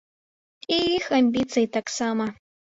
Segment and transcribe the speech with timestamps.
[0.77, 2.29] І іх амбіцыі таксама.